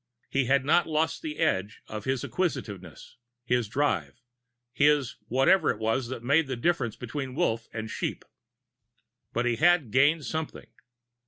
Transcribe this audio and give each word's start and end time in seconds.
He 0.31 0.45
had 0.45 0.65
not 0.65 0.87
lost 0.87 1.21
the 1.21 1.37
edge 1.37 1.83
of 1.87 2.05
his 2.05 2.23
acquisitiveness, 2.23 3.17
his 3.45 3.67
drive 3.67 4.19
his 4.73 5.17
whatever 5.27 5.69
it 5.69 5.77
was 5.77 6.07
that 6.07 6.23
made 6.23 6.47
the 6.47 6.55
difference 6.55 6.95
between 6.95 7.35
Wolf 7.35 7.67
and 7.71 7.87
sheep. 7.87 8.25
But 9.31 9.45
he 9.45 9.57
had 9.57 9.91
gained 9.91 10.25
something. 10.25 10.71